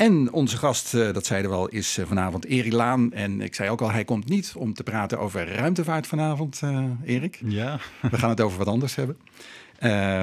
En 0.00 0.32
onze 0.32 0.56
gast, 0.56 0.94
eh, 0.94 1.12
dat 1.12 1.26
zeiden 1.26 1.50
we 1.50 1.56
al, 1.56 1.68
is 1.68 1.98
eh, 1.98 2.06
vanavond 2.06 2.44
Erik 2.44 2.72
Laan. 2.72 3.12
En 3.12 3.40
ik 3.40 3.54
zei 3.54 3.70
ook 3.70 3.80
al, 3.80 3.90
hij 3.90 4.04
komt 4.04 4.28
niet 4.28 4.52
om 4.56 4.74
te 4.74 4.82
praten 4.82 5.18
over 5.18 5.54
ruimtevaart 5.54 6.06
vanavond, 6.06 6.60
uh, 6.64 6.84
Erik. 7.04 7.40
Ja. 7.44 7.78
We 8.10 8.18
gaan 8.18 8.30
het 8.30 8.40
over 8.40 8.58
wat 8.58 8.66
anders 8.66 8.94
hebben. 8.94 9.16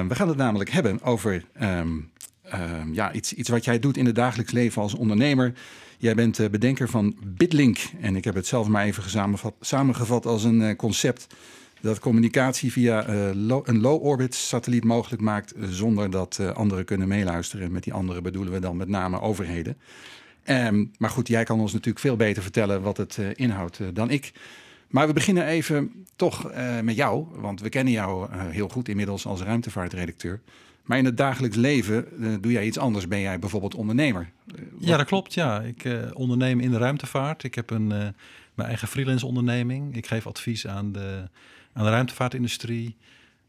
we 0.08 0.14
gaan 0.14 0.28
het 0.28 0.36
namelijk 0.36 0.70
hebben 0.70 1.02
over 1.02 1.44
ehm, 1.52 1.88
ehm, 2.42 2.92
ja, 2.92 3.12
iets, 3.12 3.32
iets 3.32 3.48
wat 3.48 3.64
jij 3.64 3.78
doet 3.78 3.96
in 3.96 4.06
het 4.06 4.14
dagelijks 4.14 4.52
leven 4.52 4.82
als 4.82 4.94
ondernemer. 4.94 5.52
Jij 5.98 6.14
bent 6.14 6.50
bedenker 6.50 6.88
van 6.88 7.16
BitLink. 7.24 7.78
En 8.00 8.16
ik 8.16 8.24
heb 8.24 8.34
het 8.34 8.46
zelf 8.46 8.68
maar 8.68 8.84
even 8.84 9.34
samengevat 9.60 10.26
als 10.26 10.44
een 10.44 10.76
concept 10.76 11.26
dat 11.80 11.98
communicatie 11.98 12.72
via 12.72 13.08
uh, 13.08 13.28
een 13.64 13.80
low-orbit 13.80 14.34
satelliet 14.34 14.84
mogelijk 14.84 15.22
maakt 15.22 15.54
zonder 15.68 16.10
dat 16.10 16.38
uh, 16.40 16.50
anderen 16.50 16.84
kunnen 16.84 17.08
meeluisteren. 17.08 17.72
Met 17.72 17.82
die 17.82 17.92
anderen 17.92 18.22
bedoelen 18.22 18.52
we 18.52 18.60
dan 18.60 18.76
met 18.76 18.88
name 18.88 19.20
overheden. 19.20 19.76
Um, 20.44 20.92
maar 20.98 21.10
goed, 21.10 21.28
jij 21.28 21.44
kan 21.44 21.60
ons 21.60 21.72
natuurlijk 21.72 21.98
veel 21.98 22.16
beter 22.16 22.42
vertellen 22.42 22.82
wat 22.82 22.96
het 22.96 23.16
uh, 23.20 23.28
inhoudt 23.34 23.80
dan 23.92 24.10
ik. 24.10 24.32
Maar 24.88 25.06
we 25.06 25.12
beginnen 25.12 25.46
even 25.46 26.04
toch 26.16 26.52
met 26.82 26.96
jou, 26.96 27.26
want 27.34 27.60
we 27.60 27.68
kennen 27.68 27.92
jou 27.92 28.28
heel 28.32 28.68
goed 28.68 28.88
inmiddels 28.88 29.26
als 29.26 29.40
ruimtevaartredacteur. 29.40 30.40
Maar 30.82 30.98
in 30.98 31.04
het 31.04 31.16
dagelijks 31.16 31.56
leven 31.56 32.06
doe 32.40 32.52
jij 32.52 32.66
iets 32.66 32.78
anders. 32.78 33.08
Ben 33.08 33.20
jij 33.20 33.38
bijvoorbeeld 33.38 33.74
ondernemer? 33.74 34.30
ja, 34.78 34.96
dat 34.96 35.06
klopt. 35.06 35.34
Ja, 35.34 35.60
ik 35.60 35.84
onderneem 36.12 36.60
in 36.60 36.70
de 36.70 36.78
ruimtevaart. 36.78 37.42
Ik 37.44 37.54
heb 37.54 37.70
een, 37.70 37.86
mijn 38.54 38.68
eigen 38.68 38.88
freelance 38.88 39.26
onderneming. 39.26 39.96
Ik 39.96 40.06
geef 40.06 40.26
advies 40.26 40.66
aan 40.66 40.92
de 40.92 41.28
aan 41.78 41.84
de 41.84 41.90
ruimtevaartindustrie. 41.90 42.96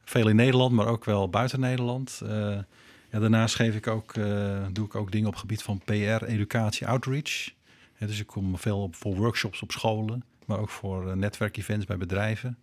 Veel 0.04 0.28
in 0.28 0.36
Nederland, 0.36 0.72
maar 0.72 0.88
ook 0.88 1.06
wel 1.06 1.30
buiten 1.30 1.60
Nederland. 1.60 2.22
Uh, 2.24 2.30
ja, 3.12 3.20
daarnaast 3.20 3.56
geef 3.56 3.76
ik 3.76 3.88
ook, 3.88 4.16
uh, 4.16 4.66
doe 4.72 4.86
ik 4.86 4.96
ook 4.96 5.12
dingen 5.12 5.28
op 5.28 5.34
het 5.34 5.42
gebied 5.42 5.64
van 5.64 5.82
PR, 5.86 6.24
educatie, 6.24 6.88
outreach. 6.88 7.50
dus 8.00 8.20
ik 8.20 8.28
kom 8.28 8.58
veel 8.58 8.82
op, 8.82 8.96
voor 8.96 9.16
workshops 9.16 9.62
op 9.62 9.72
scholen, 9.72 10.24
maar 10.46 10.60
ook 10.60 10.70
voor 10.70 11.08
uh, 11.08 11.14
netwerkevents 11.14 11.86
bij 11.86 11.98
bedrijven 11.98 12.58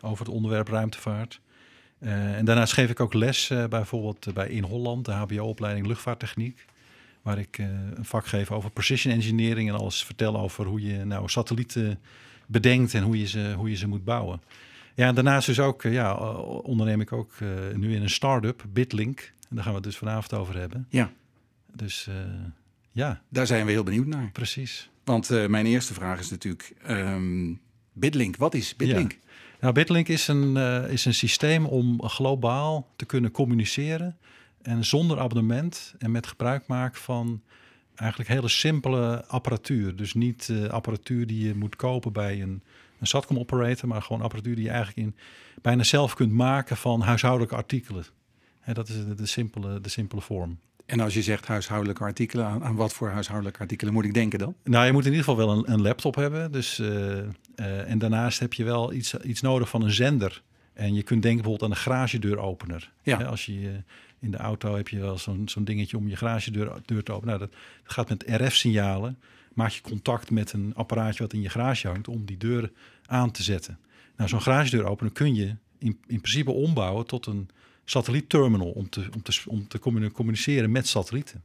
over 0.00 0.24
het 0.24 0.34
onderwerp 0.34 0.68
ruimtevaart. 0.68 1.40
en 1.98 2.44
daarnaast 2.44 2.72
geef 2.72 2.90
ik 2.90 3.00
ook 3.00 3.14
les 3.14 3.52
bijvoorbeeld 3.68 4.34
bij 4.34 4.48
In 4.48 4.64
Holland, 4.64 5.04
de 5.04 5.12
HBO-opleiding 5.12 5.86
luchtvaarttechniek. 5.86 6.64
Waar 7.22 7.38
ik 7.38 7.58
een 7.58 8.04
vak 8.04 8.26
geef 8.26 8.50
over 8.50 8.70
precision 8.70 9.14
engineering 9.14 9.68
en 9.68 9.74
alles 9.74 10.04
vertel 10.04 10.38
over 10.38 10.66
hoe 10.66 10.82
je 10.82 11.04
nou 11.04 11.28
satellieten 11.28 12.00
bedenkt 12.46 12.94
en 12.94 13.02
hoe 13.02 13.18
je 13.18 13.26
ze, 13.26 13.52
hoe 13.56 13.70
je 13.70 13.76
ze 13.76 13.88
moet 13.88 14.04
bouwen. 14.04 14.40
Ja, 14.98 15.12
daarnaast 15.12 15.46
dus 15.46 15.60
ook, 15.60 15.84
eh, 15.84 15.92
ja, 15.92 16.16
eh, 16.16 16.64
onderneem 16.64 17.00
ik 17.00 17.12
ook 17.12 17.32
uh, 17.42 17.48
nu 17.74 17.94
in 17.94 18.02
een 18.02 18.10
start-up, 18.10 18.64
Bitlink. 18.72 19.32
En 19.48 19.54
daar 19.54 19.62
gaan 19.64 19.72
we 19.72 19.78
het 19.78 19.86
dus 19.86 19.96
vanavond 19.96 20.34
over 20.34 20.56
hebben. 20.56 20.86
Ja. 20.88 21.10
Dus 21.72 22.06
uh, 22.08 22.14
ja. 22.92 23.22
Daar 23.28 23.46
zijn 23.46 23.66
we 23.66 23.70
heel 23.72 23.82
benieuwd 23.82 24.06
naar. 24.06 24.30
Precies. 24.32 24.90
Want 25.04 25.48
mijn 25.48 25.66
eerste 25.66 25.94
vraag 25.94 26.20
is 26.20 26.30
natuurlijk, 26.30 26.74
um, 26.88 27.60
Bitlink, 27.92 28.36
wat 28.36 28.54
is 28.54 28.76
Bitlink? 28.76 29.12
Ja. 29.12 29.18
Nou, 29.60 29.74
Bitlink 29.74 30.08
is 30.08 30.28
een, 30.28 30.56
is 30.90 31.04
een 31.04 31.14
systeem 31.14 31.66
om 31.66 32.02
globaal 32.02 32.92
te 32.96 33.04
kunnen 33.04 33.30
communiceren. 33.30 34.16
En 34.62 34.84
zonder 34.84 35.18
abonnement 35.18 35.94
en 35.98 36.10
met 36.10 36.26
gebruik 36.26 36.66
maken 36.66 37.00
van 37.00 37.42
eigenlijk 37.94 38.30
hele 38.30 38.48
simpele 38.48 39.24
apparatuur. 39.26 39.96
Dus 39.96 40.14
niet 40.14 40.52
apparatuur 40.70 41.26
die 41.26 41.46
je 41.46 41.54
moet 41.54 41.76
kopen 41.76 42.12
bij 42.12 42.42
een 42.42 42.62
een 43.00 43.06
SATCOM 43.06 43.38
operator, 43.38 43.88
maar 43.88 44.02
gewoon 44.02 44.22
apparatuur 44.22 44.54
die 44.54 44.64
je 44.64 44.70
eigenlijk 44.70 44.98
in 44.98 45.16
bijna 45.62 45.82
zelf 45.82 46.14
kunt 46.14 46.32
maken 46.32 46.76
van 46.76 47.00
huishoudelijke 47.00 47.56
artikelen. 47.56 48.04
Dat 48.72 48.88
is 48.88 48.94
de, 48.94 49.14
de, 49.14 49.26
simpele, 49.26 49.80
de 49.80 49.88
simpele 49.88 50.20
vorm. 50.20 50.58
En 50.86 51.00
als 51.00 51.14
je 51.14 51.22
zegt 51.22 51.46
huishoudelijke 51.46 52.04
artikelen, 52.04 52.46
aan, 52.46 52.64
aan, 52.64 52.74
wat 52.74 52.92
voor 52.92 53.08
huishoudelijke 53.08 53.60
artikelen 53.60 53.92
moet 53.92 54.04
ik 54.04 54.14
denken 54.14 54.38
dan? 54.38 54.54
Nou, 54.64 54.86
je 54.86 54.92
moet 54.92 55.04
in 55.06 55.10
ieder 55.10 55.24
geval 55.24 55.46
wel 55.46 55.58
een, 55.58 55.72
een 55.72 55.82
laptop 55.82 56.14
hebben. 56.14 56.52
Dus, 56.52 56.78
uh, 56.78 56.88
uh, 56.88 57.26
en 57.90 57.98
daarnaast 57.98 58.38
heb 58.38 58.52
je 58.52 58.64
wel 58.64 58.92
iets, 58.92 59.14
iets 59.14 59.40
nodig 59.40 59.68
van 59.68 59.82
een 59.82 59.92
zender. 59.92 60.42
En 60.72 60.94
je 60.94 61.02
kunt 61.02 61.22
denken 61.22 61.42
bijvoorbeeld 61.42 61.70
aan 61.70 61.76
een 61.76 61.82
garagedeuropener. 61.82 62.92
Ja. 63.02 63.22
als 63.22 63.46
je 63.46 63.52
uh, 63.52 63.68
in 64.20 64.30
de 64.30 64.36
auto 64.36 64.76
heb 64.76 64.88
je 64.88 64.98
wel 64.98 65.18
zo'n 65.18 65.48
zo'n 65.48 65.64
dingetje 65.64 65.96
om 65.96 66.08
je 66.08 66.16
garagedeur 66.16 66.72
deur 66.84 67.02
te 67.02 67.12
openen. 67.12 67.38
Nou, 67.38 67.50
dat, 67.50 67.58
dat 67.82 67.92
gaat 67.92 68.08
met 68.08 68.24
RF-signalen 68.26 69.18
maak 69.54 69.70
je 69.70 69.80
contact 69.80 70.30
met 70.30 70.52
een 70.52 70.72
apparaatje 70.74 71.22
wat 71.22 71.32
in 71.32 71.42
je 71.42 71.48
garage 71.48 71.88
hangt 71.88 72.08
om 72.08 72.24
die 72.24 72.36
deur 72.36 72.72
aan 73.06 73.30
te 73.30 73.42
zetten. 73.42 73.78
Nou, 74.16 74.28
zo'n 74.28 74.42
garagedeur 74.42 74.84
openen 74.84 75.12
kun 75.12 75.34
je 75.34 75.54
in, 75.78 75.98
in 76.06 76.20
principe 76.20 76.50
ombouwen 76.50 77.06
tot 77.06 77.26
een 77.26 77.48
satellietterminal 77.84 78.70
om 78.70 78.88
te, 78.88 79.08
om 79.14 79.22
te, 79.22 79.42
om 79.46 79.68
te 79.68 79.78
communiceren 80.12 80.70
met 80.70 80.88
satellieten. 80.88 81.42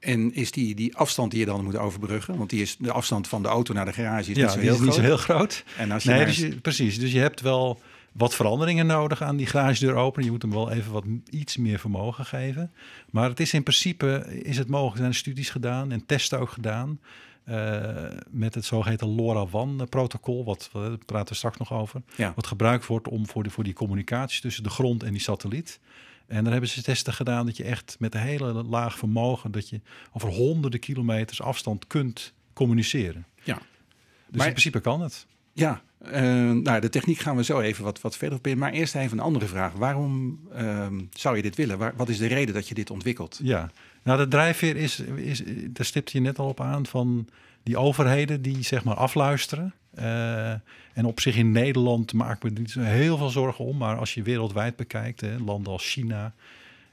En 0.00 0.34
is 0.34 0.50
die, 0.50 0.74
die 0.74 0.96
afstand 0.96 1.30
die 1.30 1.40
je 1.40 1.46
dan 1.46 1.64
moet 1.64 1.76
overbruggen? 1.76 2.36
Want 2.36 2.50
die 2.50 2.62
is 2.62 2.76
de 2.76 2.92
afstand 2.92 3.28
van 3.28 3.42
de 3.42 3.48
auto 3.48 3.74
naar 3.74 3.84
de 3.84 3.92
garage 3.92 4.30
is 4.30 4.36
ja, 4.36 4.42
niet, 4.42 4.52
zo 4.52 4.58
heel, 4.58 4.74
is 4.74 4.80
niet 4.80 4.94
zo 4.94 5.00
heel 5.00 5.16
groot. 5.16 5.64
En 5.76 5.90
als 5.90 6.02
je 6.02 6.10
nee, 6.10 6.24
dus 6.24 6.36
je, 6.36 6.60
precies. 6.60 6.98
Dus 6.98 7.12
je 7.12 7.18
hebt 7.18 7.40
wel 7.40 7.80
wat 8.12 8.34
veranderingen 8.34 8.86
nodig 8.86 9.22
aan 9.22 9.36
die 9.36 9.46
garagedeur 9.46 9.94
openen. 9.94 10.24
Je 10.24 10.30
moet 10.30 10.42
hem 10.42 10.50
wel 10.50 10.70
even 10.70 10.92
wat 10.92 11.04
iets 11.30 11.56
meer 11.56 11.78
vermogen 11.78 12.24
geven. 12.24 12.72
Maar 13.10 13.28
het 13.28 13.40
is 13.40 13.52
in 13.52 13.62
principe 13.62 14.40
is 14.42 14.58
het 14.58 14.68
mogelijk. 14.68 14.96
Er 14.96 15.02
zijn 15.02 15.14
studies 15.14 15.50
gedaan 15.50 15.92
en 15.92 16.06
testen 16.06 16.40
ook 16.40 16.50
gedaan. 16.50 17.00
Uh, 17.48 18.06
met 18.30 18.54
het 18.54 18.64
zogeheten 18.64 19.14
LoRaWAN-protocol, 19.14 20.44
wat 20.44 20.70
we 20.72 20.98
praten 21.06 21.36
straks 21.36 21.58
nog 21.58 21.72
over. 21.72 22.02
Ja. 22.16 22.32
Wat 22.36 22.46
gebruikt 22.46 22.86
wordt 22.86 23.08
om 23.08 23.26
voor, 23.26 23.42
de, 23.42 23.50
voor 23.50 23.64
die 23.64 23.72
communicatie 23.72 24.40
tussen 24.40 24.62
de 24.62 24.70
grond 24.70 25.02
en 25.02 25.12
die 25.12 25.20
satelliet. 25.20 25.80
En 26.26 26.42
daar 26.42 26.52
hebben 26.52 26.70
ze 26.70 26.82
testen 26.82 27.12
gedaan 27.12 27.46
dat 27.46 27.56
je 27.56 27.64
echt 27.64 27.96
met 27.98 28.14
een 28.14 28.20
hele 28.20 28.52
laag 28.52 28.98
vermogen, 28.98 29.52
dat 29.52 29.68
je 29.68 29.80
over 30.12 30.28
honderden 30.28 30.80
kilometers 30.80 31.42
afstand 31.42 31.86
kunt 31.86 32.32
communiceren. 32.52 33.26
Ja. 33.42 33.54
Dus 33.54 34.36
maar, 34.36 34.46
in 34.46 34.52
principe 34.52 34.80
kan 34.80 35.00
het. 35.00 35.26
Ja, 35.52 35.82
uh, 36.06 36.12
nou, 36.50 36.80
de 36.80 36.88
techniek 36.88 37.18
gaan 37.18 37.36
we 37.36 37.44
zo 37.44 37.60
even 37.60 37.84
wat, 37.84 38.00
wat 38.00 38.16
verder 38.16 38.38
op 38.38 38.46
in. 38.46 38.58
Maar 38.58 38.72
eerst 38.72 38.94
even 38.94 39.18
een 39.18 39.24
andere 39.24 39.46
vraag. 39.46 39.72
Waarom 39.72 40.40
uh, 40.56 40.86
zou 41.12 41.36
je 41.36 41.42
dit 41.42 41.56
willen? 41.56 41.78
Waar, 41.78 41.92
wat 41.96 42.08
is 42.08 42.18
de 42.18 42.26
reden 42.26 42.54
dat 42.54 42.68
je 42.68 42.74
dit 42.74 42.90
ontwikkelt? 42.90 43.40
Ja, 43.42 43.70
nou, 44.02 44.18
de 44.18 44.28
drijfveer 44.28 44.76
is, 44.76 45.00
is, 45.00 45.42
daar 45.46 45.86
stipte 45.86 46.16
je 46.16 46.22
net 46.22 46.38
al 46.38 46.48
op 46.48 46.60
aan, 46.60 46.86
van 46.86 47.28
die 47.62 47.76
overheden 47.76 48.42
die 48.42 48.62
zeg 48.62 48.84
maar 48.84 48.96
afluisteren. 48.96 49.74
Uh, 49.98 50.50
en 50.92 51.04
op 51.04 51.20
zich 51.20 51.36
in 51.36 51.52
Nederland 51.52 52.12
maak 52.12 52.36
ik 52.36 52.42
me 52.42 52.58
niet 52.58 52.74
heel 52.74 53.16
veel 53.16 53.28
zorgen 53.28 53.64
om. 53.64 53.76
Maar 53.76 53.96
als 53.96 54.14
je 54.14 54.22
wereldwijd 54.22 54.76
bekijkt, 54.76 55.20
hè, 55.20 55.38
landen 55.38 55.72
als 55.72 55.90
China 55.90 56.34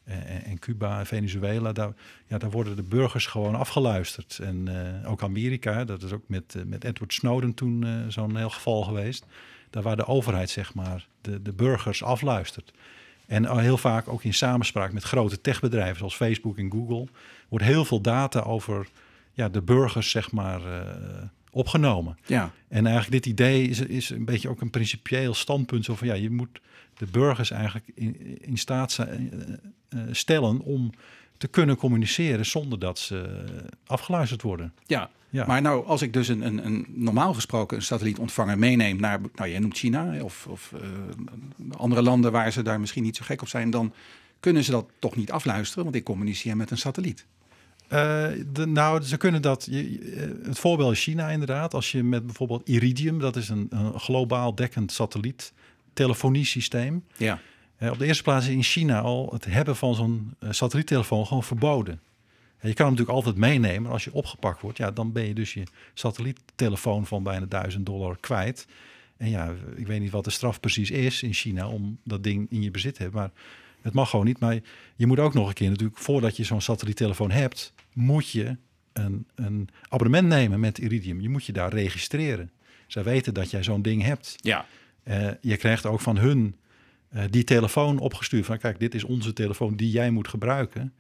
en, 0.03 0.44
en 0.44 0.59
Cuba 0.59 1.00
en 1.00 1.06
Venezuela, 1.06 1.72
daar, 1.72 1.94
ja, 2.28 2.38
daar 2.38 2.51
worden 2.51 2.75
de 2.75 2.84
burgers 2.84 3.25
gewoon 3.25 3.56
afgeluisterd. 3.56 4.40
En 4.44 4.69
uh, 5.03 5.12
ook 5.12 5.23
Amerika, 5.23 5.85
dat 5.85 6.03
is 6.03 6.12
ook 6.12 6.23
met, 6.28 6.56
met 6.66 6.84
Edward 6.84 7.13
Snowden 7.13 7.53
toen 7.53 7.85
zo'n 8.07 8.38
heel 8.38 8.50
geval 8.50 8.84
geweest. 8.84 9.25
Daar 9.69 9.84
waar 9.84 9.96
de 9.96 10.07
overheid 10.07 10.50
zeg 10.50 10.73
maar 10.73 11.07
de, 11.22 11.41
de 11.41 11.53
burgers 11.53 12.03
afluistert. 12.03 12.73
En 13.27 13.59
heel 13.59 13.77
vaak 13.77 14.07
ook 14.07 14.23
in 14.23 14.33
samenspraak 14.33 14.93
met 14.93 15.03
grote 15.03 15.41
techbedrijven 15.41 15.97
zoals 15.97 16.15
Facebook 16.15 16.57
en 16.57 16.71
Google 16.71 17.07
wordt 17.49 17.65
heel 17.65 17.85
veel 17.85 18.01
data 18.01 18.39
over 18.39 18.88
ja, 19.31 19.49
de 19.49 19.61
burgers 19.61 20.09
zeg 20.09 20.31
maar 20.31 20.61
uh, 20.61 20.79
opgenomen. 21.51 22.17
Ja. 22.25 22.51
En 22.67 22.85
eigenlijk 22.85 23.23
dit 23.23 23.33
idee 23.33 23.67
is, 23.67 23.79
is 23.79 24.09
een 24.09 24.25
beetje 24.25 24.49
ook 24.49 24.61
een 24.61 24.69
principieel 24.69 25.33
standpunt 25.33 25.85
zo 25.85 25.95
van 25.95 26.07
ja, 26.07 26.13
je 26.13 26.29
moet 26.29 26.61
de 26.93 27.07
burgers 27.11 27.51
eigenlijk 27.51 27.91
in, 27.95 28.41
in 28.41 28.57
staat 28.57 28.97
uh, 29.89 30.01
stellen 30.11 30.59
om 30.61 30.91
te 31.37 31.47
kunnen 31.47 31.75
communiceren 31.75 32.45
zonder 32.45 32.79
dat 32.79 32.99
ze 32.99 33.43
afgeluisterd 33.85 34.41
worden. 34.41 34.73
Ja, 34.85 35.09
ja. 35.29 35.45
Maar 35.45 35.61
nou, 35.61 35.85
als 35.85 36.01
ik 36.01 36.13
dus 36.13 36.27
een, 36.27 36.41
een, 36.45 36.65
een 36.65 36.85
normaal 36.89 37.33
gesproken 37.33 37.77
een 37.77 37.83
satellietontvanger 37.83 38.57
meeneem 38.57 38.99
naar, 38.99 39.19
nou, 39.35 39.49
jij 39.49 39.59
noemt 39.59 39.77
China 39.77 40.23
of, 40.23 40.47
of 40.47 40.73
uh, 40.75 40.81
andere 41.77 42.01
landen 42.01 42.31
waar 42.31 42.51
ze 42.51 42.61
daar 42.61 42.79
misschien 42.79 43.03
niet 43.03 43.15
zo 43.15 43.23
gek 43.25 43.41
op 43.41 43.47
zijn, 43.47 43.69
dan 43.69 43.93
kunnen 44.39 44.63
ze 44.63 44.71
dat 44.71 44.89
toch 44.99 45.15
niet 45.15 45.31
afluisteren, 45.31 45.83
want 45.83 45.95
ik 45.95 46.03
communiceer 46.03 46.57
met 46.57 46.71
een 46.71 46.77
satelliet. 46.77 47.25
Uh, 47.83 47.89
de, 48.51 48.65
nou, 48.65 49.01
ze 49.01 49.17
kunnen 49.17 49.41
dat. 49.41 49.67
Je, 49.69 50.40
het 50.43 50.59
voorbeeld 50.59 50.91
is 50.91 51.03
China 51.03 51.29
inderdaad. 51.29 51.73
Als 51.73 51.91
je 51.91 52.03
met 52.03 52.25
bijvoorbeeld 52.25 52.67
Iridium, 52.67 53.19
dat 53.19 53.35
is 53.35 53.49
een, 53.49 53.67
een 53.69 53.99
globaal 53.99 54.55
dekkend 54.55 54.91
satelliet 54.91 55.53
telefoniesysteem. 55.93 57.03
Ja. 57.17 57.40
Op 57.79 57.97
de 57.97 58.06
eerste 58.06 58.24
plaats 58.24 58.46
is 58.46 58.53
in 58.53 58.64
China 58.64 59.00
al 59.00 59.29
het 59.34 59.46
hebben 59.46 59.76
van 59.76 59.96
zo'n 59.96 60.35
uh, 60.40 60.52
satelliettelefoon 60.52 61.26
gewoon 61.26 61.44
verboden. 61.44 62.02
Je 62.62 62.74
kan 62.74 62.85
hem 62.85 62.96
natuurlijk 62.96 63.26
altijd 63.26 63.35
meenemen. 63.35 63.82
Maar 63.82 63.91
als 63.91 64.03
je 64.03 64.14
opgepakt 64.14 64.62
wordt, 64.62 64.78
ja, 64.78 64.91
dan 64.91 65.12
ben 65.12 65.28
je 65.28 65.34
dus 65.34 65.53
je 65.53 65.64
satelliettelefoon 65.94 67.06
van 67.06 67.24
bijna 67.24 67.46
1000 67.46 67.85
dollar 67.85 68.18
kwijt. 68.20 68.68
En 69.18 69.29
ja, 69.29 69.53
ik 69.76 69.88
weet 69.88 70.00
niet 70.00 70.12
wat 70.12 70.24
de 70.24 70.29
straf 70.29 70.59
precies 70.59 70.91
is 70.91 71.24
in 71.24 71.34
China 71.34 71.68
om 71.68 72.00
dat 72.03 72.24
ding 72.24 72.47
in 72.50 72.62
je 72.62 72.72
bezit 72.72 72.96
te 72.96 73.02
hebben. 73.02 73.22
Maar 73.22 73.32
het 73.82 73.94
mag 73.94 74.09
gewoon 74.09 74.26
niet. 74.26 74.40
Maar 74.40 74.59
je 74.96 75.08
moet 75.08 75.20
ook 75.20 75.34
nog 75.34 75.47
een 75.47 75.53
keer 75.53 75.70
natuurlijk, 75.70 75.97
voordat 75.97 76.38
je 76.38 76.44
zo'n 76.44 76.62
satelliettelefoon 76.62 77.32
hebt, 77.32 77.74
moet 77.94 78.29
je 78.29 78.58
een, 78.94 79.28
een 79.35 79.70
abonnement 79.90 80.28
nemen 80.28 80.59
met 80.59 80.78
Iridium. 80.78 81.22
Je 81.22 81.29
moet 81.29 81.46
je 81.46 81.53
daar 81.53 81.74
registreren. 81.74 82.52
Zij 82.88 83.03
weten 83.03 83.34
dat 83.34 83.52
jij 83.52 83.64
zo'n 83.64 83.82
ding 83.82 84.03
hebt. 84.03 84.35
Ja. 84.35 84.66
Uh, 85.03 85.29
je 85.41 85.58
krijgt 85.58 85.85
ook 85.85 86.00
van 86.00 86.18
hun 86.18 86.56
uh, 87.15 87.23
die 87.29 87.43
telefoon 87.43 87.99
opgestuurd 87.99 88.45
van 88.45 88.57
kijk, 88.57 88.79
dit 88.79 88.95
is 88.95 89.03
onze 89.03 89.33
telefoon 89.33 89.75
die 89.75 89.91
jij 89.91 90.09
moet 90.11 90.27
gebruiken. 90.27 90.93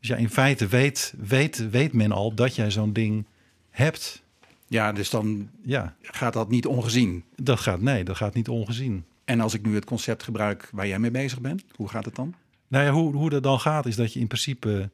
Dus 0.00 0.08
ja, 0.08 0.16
in 0.16 0.30
feite 0.30 0.66
weet, 0.66 1.14
weet, 1.18 1.70
weet 1.70 1.92
men 1.92 2.12
al 2.12 2.34
dat 2.34 2.54
jij 2.54 2.70
zo'n 2.70 2.92
ding 2.92 3.26
hebt. 3.70 4.22
Ja, 4.66 4.92
dus 4.92 5.10
dan 5.10 5.48
Ja, 5.62 5.94
gaat 6.02 6.32
dat 6.32 6.50
niet 6.50 6.66
ongezien. 6.66 7.24
dat 7.36 7.60
gaat, 7.60 7.80
nee, 7.80 8.04
dat 8.04 8.16
gaat 8.16 8.34
niet 8.34 8.48
ongezien. 8.48 9.04
En 9.24 9.40
als 9.40 9.54
ik 9.54 9.66
nu 9.66 9.74
het 9.74 9.84
concept 9.84 10.22
gebruik 10.22 10.68
waar 10.72 10.86
jij 10.86 10.98
mee 10.98 11.10
bezig 11.10 11.40
bent, 11.40 11.64
hoe 11.74 11.88
gaat 11.88 12.04
het 12.04 12.14
dan? 12.14 12.34
Nou 12.68 12.84
ja, 12.84 12.90
hoe, 12.90 13.14
hoe 13.14 13.30
dat 13.30 13.42
dan 13.42 13.60
gaat, 13.60 13.86
is 13.86 13.96
dat 13.96 14.12
je 14.12 14.20
in 14.20 14.26
principe. 14.26 14.90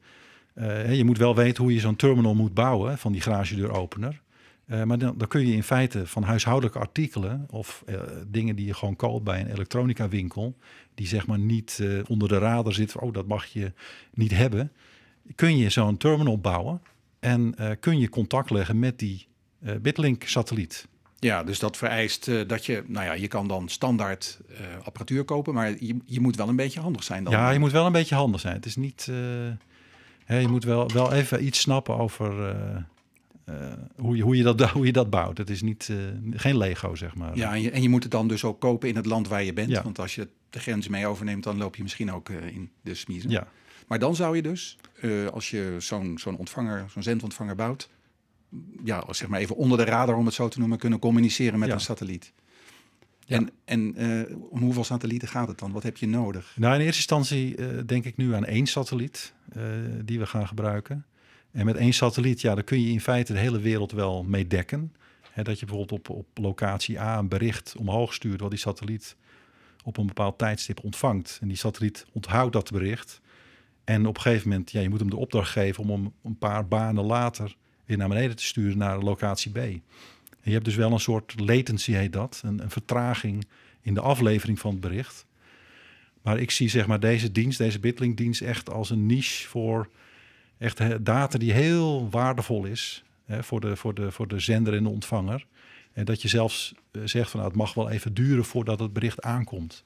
eh, 0.53 0.65
hè, 0.65 0.91
je 0.91 1.03
moet 1.05 1.17
wel 1.17 1.35
weten 1.35 1.63
hoe 1.63 1.73
je 1.73 1.79
zo'n 1.79 1.95
terminal 1.95 2.35
moet 2.35 2.53
bouwen 2.53 2.97
van 2.97 3.11
die 3.11 3.21
garagedeuropener. 3.21 4.21
Eh, 4.65 4.83
maar 4.83 4.97
dan, 4.97 5.17
dan 5.17 5.27
kun 5.27 5.47
je 5.47 5.53
in 5.53 5.63
feite 5.63 6.07
van 6.07 6.23
huishoudelijke 6.23 6.79
artikelen 6.79 7.45
of 7.49 7.83
eh, 7.85 7.99
dingen 8.27 8.55
die 8.55 8.65
je 8.65 8.73
gewoon 8.73 8.95
koopt 8.95 9.23
bij 9.23 9.39
een 9.39 9.51
elektronica 9.51 10.09
winkel, 10.09 10.57
die 10.93 11.07
zeg 11.07 11.27
maar 11.27 11.39
niet 11.39 11.79
eh, 11.81 11.89
onder 12.07 12.27
de 12.27 12.37
radar 12.37 12.73
zitten, 12.73 13.01
oh 13.01 13.13
dat 13.13 13.27
mag 13.27 13.45
je 13.45 13.73
niet 14.13 14.31
hebben, 14.31 14.71
kun 15.35 15.57
je 15.57 15.69
zo'n 15.69 15.97
terminal 15.97 16.39
bouwen 16.39 16.81
en 17.19 17.55
kun 17.79 17.99
je 17.99 18.09
contact 18.09 18.49
leggen 18.49 18.79
met 18.79 18.99
die 18.99 19.27
Bitlink 19.81 20.23
satelliet. 20.23 20.87
Ja, 21.19 21.43
dus 21.43 21.59
dat 21.59 21.77
vereist 21.77 22.49
dat 22.49 22.65
je, 22.65 22.83
nou 22.87 23.05
ja, 23.05 23.13
je 23.13 23.27
kan 23.27 23.47
dan 23.47 23.69
standaard 23.69 24.39
apparatuur 24.83 25.23
kopen, 25.23 25.53
maar 25.53 25.69
je, 25.69 25.97
je 26.05 26.19
moet 26.19 26.35
wel 26.35 26.49
een 26.49 26.55
beetje 26.55 26.79
handig 26.79 27.03
zijn 27.03 27.23
dan. 27.23 27.33
Ja, 27.33 27.51
je 27.51 27.59
moet 27.59 27.71
wel 27.71 27.85
een 27.85 27.91
beetje 27.91 28.15
handig 28.15 28.41
zijn. 28.41 28.55
Het 28.55 28.65
is 28.65 28.75
niet. 28.75 29.11
hè, 30.25 30.37
je 30.37 30.47
moet 30.47 30.63
wel, 30.63 30.91
wel 30.91 31.13
even 31.13 31.45
iets 31.45 31.59
snappen 31.59 31.97
over 31.97 32.55
hoe, 33.95 34.15
je, 34.15 34.23
hoe, 34.23 34.37
je 34.37 34.43
dat, 34.43 34.61
hoe 34.77 34.85
je 34.85 34.91
dat 34.91 35.09
bouwt. 35.09 35.37
Het 35.37 35.49
is 35.49 35.61
niet, 35.61 35.89
eh, 35.89 35.97
geen 36.31 36.57
Lego, 36.57 36.95
zeg 36.95 37.15
maar. 37.15 37.37
Ja, 37.37 37.53
en 37.53 37.61
je, 37.61 37.71
en 37.71 37.81
je 37.81 37.89
moet 37.89 38.03
het 38.03 38.11
dan 38.11 38.27
dus 38.27 38.43
ook 38.43 38.59
kopen 38.61 38.89
in 38.89 38.95
het 38.95 39.05
land 39.05 39.27
waar 39.27 39.43
je 39.43 39.53
bent. 39.53 39.69
Ja. 39.69 39.83
Want 39.83 39.99
als 39.99 40.15
je 40.15 40.27
de 40.49 40.59
grens 40.59 40.87
mee 40.87 41.07
overneemt, 41.07 41.43
dan 41.43 41.57
loop 41.57 41.75
je 41.75 41.83
misschien 41.83 42.11
ook 42.11 42.29
eh, 42.29 42.47
in 42.47 42.69
de 42.81 42.95
smiezen. 42.95 43.29
ja. 43.29 43.47
Maar 43.87 43.99
dan 43.99 44.15
zou 44.15 44.35
je 44.35 44.41
dus, 44.41 44.77
eh, 45.01 45.27
als 45.27 45.49
je 45.49 45.75
zo'n 45.79 46.17
zo'n 46.17 46.37
ontvanger, 46.37 46.85
zo'n 46.89 47.03
zendontvanger 47.03 47.55
bouwt, 47.55 47.89
ja, 48.83 49.03
zeg 49.09 49.27
maar 49.27 49.39
even 49.39 49.55
onder 49.55 49.77
de 49.77 49.83
radar 49.83 50.15
om 50.15 50.25
het 50.25 50.33
zo 50.33 50.47
te 50.47 50.59
noemen, 50.59 50.77
kunnen 50.77 50.99
communiceren 50.99 51.59
met 51.59 51.67
Ja. 51.67 51.73
een 51.73 51.79
satelliet. 51.79 52.33
Ja. 53.25 53.35
En, 53.37 53.49
en 53.65 53.95
eh, 53.95 54.37
om 54.49 54.59
hoeveel 54.61 54.83
satellieten 54.83 55.27
gaat 55.27 55.47
het 55.47 55.59
dan? 55.59 55.71
Wat 55.71 55.83
heb 55.83 55.97
je 55.97 56.07
nodig? 56.07 56.53
Nou, 56.55 56.73
in 56.73 56.79
eerste 56.79 56.97
instantie 56.97 57.55
eh, 57.55 57.67
denk 57.85 58.05
ik 58.05 58.17
nu 58.17 58.33
aan 58.33 58.45
één 58.45 58.65
satelliet 58.65 59.33
eh, 59.53 59.63
die 60.03 60.19
we 60.19 60.25
gaan 60.25 60.47
gebruiken. 60.47 61.05
En 61.55 61.65
met 61.65 61.75
één 61.75 61.93
satelliet, 61.93 62.41
ja, 62.41 62.55
daar 62.55 62.63
kun 62.63 62.81
je 62.81 62.91
in 62.91 63.01
feite 63.01 63.33
de 63.33 63.39
hele 63.39 63.59
wereld 63.59 63.91
wel 63.91 64.23
mee 64.23 64.47
dekken. 64.47 64.93
Dat 65.43 65.59
je 65.59 65.65
bijvoorbeeld 65.65 65.99
op, 65.99 66.17
op 66.17 66.27
locatie 66.33 66.99
A 66.99 67.17
een 67.17 67.27
bericht 67.27 67.75
omhoog 67.77 68.13
stuurt, 68.13 68.41
wat 68.41 68.49
die 68.49 68.59
satelliet 68.59 69.15
op 69.83 69.97
een 69.97 70.05
bepaald 70.05 70.37
tijdstip 70.37 70.83
ontvangt. 70.83 71.37
En 71.41 71.47
die 71.47 71.57
satelliet 71.57 72.05
onthoudt 72.11 72.53
dat 72.53 72.71
bericht. 72.71 73.21
En 73.83 74.05
op 74.05 74.15
een 74.15 74.21
gegeven 74.21 74.49
moment, 74.49 74.71
ja, 74.71 74.81
je 74.81 74.89
moet 74.89 74.99
hem 74.99 75.09
de 75.09 75.15
opdracht 75.15 75.51
geven 75.51 75.83
om 75.83 75.89
hem 75.89 76.13
een 76.23 76.37
paar 76.37 76.67
banen 76.67 77.03
later 77.03 77.55
weer 77.85 77.97
naar 77.97 78.09
beneden 78.09 78.35
te 78.35 78.45
sturen 78.45 78.77
naar 78.77 78.99
locatie 78.99 79.51
B. 79.51 79.57
En 79.57 79.81
je 80.41 80.51
hebt 80.51 80.65
dus 80.65 80.75
wel 80.75 80.91
een 80.91 80.99
soort 80.99 81.39
latency, 81.39 81.91
heet 81.91 82.13
dat, 82.13 82.41
een, 82.45 82.63
een 82.63 82.69
vertraging 82.69 83.47
in 83.81 83.93
de 83.93 84.01
aflevering 84.01 84.59
van 84.59 84.71
het 84.71 84.79
bericht. 84.79 85.25
Maar 86.21 86.39
ik 86.39 86.51
zie 86.51 86.69
zeg 86.69 86.87
maar 86.87 86.99
deze 86.99 87.31
dienst, 87.31 87.57
deze 87.57 87.79
Bitlink-dienst, 87.79 88.41
echt 88.41 88.69
als 88.69 88.89
een 88.89 89.05
niche 89.05 89.47
voor 89.47 89.89
echt 90.57 91.05
data 91.05 91.37
die 91.37 91.53
heel 91.53 92.09
waardevol 92.09 92.65
is 92.65 93.03
hè, 93.25 93.43
voor, 93.43 93.61
de, 93.61 93.75
voor, 93.75 93.93
de, 93.93 94.11
voor 94.11 94.27
de 94.27 94.39
zender 94.39 94.75
en 94.75 94.83
de 94.83 94.89
ontvanger. 94.89 95.45
En 95.93 96.05
dat 96.05 96.21
je 96.21 96.27
zelfs 96.27 96.73
eh, 96.91 97.01
zegt 97.05 97.29
van 97.29 97.39
nou, 97.39 97.51
het 97.51 97.61
mag 97.61 97.73
wel 97.73 97.89
even 97.89 98.13
duren 98.13 98.45
voordat 98.45 98.79
het 98.79 98.93
bericht 98.93 99.21
aankomt. 99.21 99.83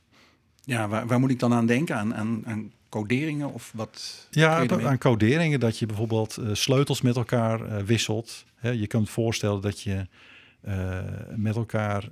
Ja, 0.64 0.88
waar, 0.88 1.08
waar 1.08 1.20
moet 1.20 1.30
ik 1.30 1.40
dan 1.40 1.54
aan 1.54 1.66
denken? 1.66 1.96
Aan, 1.96 2.16
aan, 2.16 2.42
aan 2.46 2.72
coderingen 2.90 3.54
of 3.54 3.72
wat? 3.76 4.28
Ja, 4.32 4.68
aan 4.70 4.98
coderingen, 4.98 5.60
dat 5.60 5.80
je 5.80 5.86
bijvoorbeeld 5.86 6.38
eh, 6.38 6.54
sleutels 6.54 7.02
met 7.02 7.16
elkaar 7.16 7.62
eh, 7.66 7.84
wisselt. 7.84 8.46
Je 8.62 8.88
kunt 8.88 9.10
voorstellen 9.10 9.62
dat 9.62 9.82
je 9.82 10.08
met 11.36 11.56
elkaar 11.56 12.10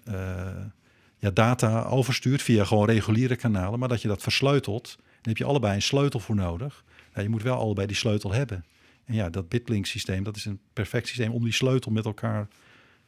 ja, 1.17 1.29
data 1.31 1.83
overstuurt 1.83 2.41
via 2.41 2.65
gewoon 2.65 2.85
reguliere 2.85 3.35
kanalen, 3.35 3.79
maar 3.79 3.89
dat 3.89 4.01
je 4.01 4.07
dat 4.07 4.21
versleutelt. 4.21 4.95
Dan 4.95 5.05
heb 5.21 5.37
je 5.37 5.45
allebei 5.45 5.75
een 5.75 5.81
sleutel 5.81 6.19
voor 6.19 6.35
nodig. 6.35 6.83
Ja, 7.17 7.23
je 7.23 7.29
moet 7.29 7.43
wel 7.43 7.57
allebei 7.57 7.87
die 7.87 7.95
sleutel 7.95 8.33
hebben. 8.33 8.65
En 9.05 9.13
ja, 9.13 9.29
dat 9.29 9.49
Bitlink 9.49 9.85
systeem, 9.85 10.23
dat 10.23 10.35
is 10.35 10.45
een 10.45 10.59
perfect 10.73 11.07
systeem 11.07 11.31
om 11.31 11.43
die 11.43 11.53
sleutel 11.53 11.91
met 11.91 12.05
elkaar 12.05 12.47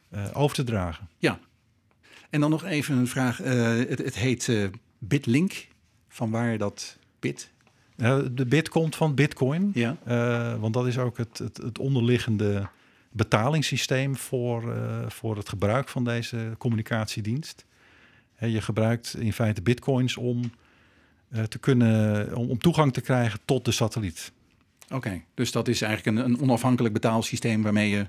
eh, 0.08 0.24
over 0.32 0.56
te 0.56 0.64
dragen. 0.64 1.08
Ja. 1.18 1.38
En 2.30 2.40
dan 2.40 2.50
nog 2.50 2.64
even 2.64 2.96
een 2.96 3.06
vraag. 3.06 3.40
eh, 3.40 3.76
het, 3.88 3.98
het 3.98 4.14
heet 4.16 4.48
eh, 4.48 4.68
Bitlink. 4.98 5.68
Van 6.08 6.30
waar 6.30 6.58
dat 6.58 6.98
bit? 7.20 7.50
De 8.32 8.46
bit 8.48 8.68
komt 8.68 8.96
van 8.96 9.14
Bitcoin. 9.14 9.70
Ja. 9.74 9.96
Want 10.58 10.74
dat 10.74 10.86
is 10.86 10.98
ook 10.98 11.16
het, 11.16 11.38
het, 11.38 11.56
het 11.56 11.78
onderliggende 11.78 12.68
betalingssysteem 13.10 14.16
voor, 14.16 14.74
voor 15.08 15.36
het 15.36 15.48
gebruik 15.48 15.88
van 15.88 16.04
deze 16.04 16.54
communicatiedienst. 16.58 17.64
Je 18.38 18.60
gebruikt 18.60 19.16
in 19.18 19.32
feite 19.32 19.62
bitcoins 19.62 20.16
om, 20.16 20.52
te 21.48 21.58
kunnen, 21.58 22.36
om, 22.36 22.50
om 22.50 22.58
toegang 22.58 22.92
te 22.92 23.00
krijgen 23.00 23.40
tot 23.44 23.64
de 23.64 23.72
satelliet. 23.72 24.32
Oké, 24.92 25.22
dus 25.34 25.52
dat 25.52 25.68
is 25.68 25.82
eigenlijk 25.82 26.18
een, 26.18 26.24
een 26.24 26.40
onafhankelijk 26.40 26.94
betaalsysteem 26.94 27.62
waarmee 27.62 27.90
je 27.90 28.06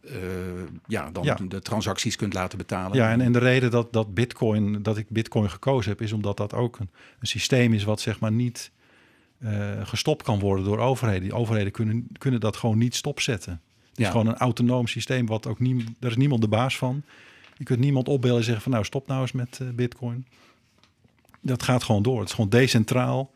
eh, 0.00 0.12
ja, 0.86 1.10
dan 1.10 1.24
Ja. 1.24 1.34
de 1.48 1.60
transacties 1.60 2.16
kunt 2.16 2.34
laten 2.34 2.58
betalen. 2.58 2.96
Ja, 2.96 3.10
en, 3.10 3.20
en 3.20 3.32
de 3.32 3.38
reden 3.38 3.70
dat, 3.70 3.92
dat, 3.92 4.14
bitcoin, 4.14 4.82
dat 4.82 4.96
ik 4.96 5.08
bitcoin 5.08 5.50
gekozen 5.50 5.90
heb, 5.90 6.00
is 6.00 6.12
omdat 6.12 6.36
dat 6.36 6.54
ook 6.54 6.78
een, 6.78 6.90
een 7.20 7.26
systeem 7.26 7.72
is 7.72 7.84
wat 7.84 8.00
zeg 8.00 8.20
maar 8.20 8.32
niet 8.32 8.70
eh, 9.38 9.86
gestopt 9.86 10.22
kan 10.22 10.38
worden 10.38 10.64
door 10.64 10.78
overheden. 10.78 11.22
Die 11.22 11.34
overheden 11.34 11.72
kunnen, 11.72 12.08
kunnen 12.18 12.40
dat 12.40 12.56
gewoon 12.56 12.78
niet 12.78 12.94
stopzetten. 12.94 13.60
Het 13.90 13.98
is 13.98 14.04
Ja. 14.04 14.10
gewoon 14.10 14.26
een 14.26 14.36
autonoom 14.36 14.86
systeem, 14.86 15.26
wat 15.26 15.46
ook 15.46 15.58
nie, 15.60 15.84
daar 15.98 16.10
is 16.10 16.16
niemand 16.16 16.40
de 16.40 16.48
baas 16.48 16.76
van. 16.78 17.02
Je 17.56 17.64
kunt 17.64 17.80
niemand 17.80 18.08
opbellen 18.08 18.36
en 18.36 18.44
zeggen 18.44 18.62
van 18.62 18.72
nou 18.72 18.84
stop 18.84 19.06
nou 19.06 19.20
eens 19.20 19.32
met 19.32 19.58
eh, 19.62 19.68
bitcoin. 19.68 20.26
Dat 21.40 21.62
gaat 21.62 21.82
gewoon 21.82 22.02
door. 22.02 22.18
Het 22.18 22.28
is 22.28 22.34
gewoon 22.34 22.50
decentraal. 22.50 23.32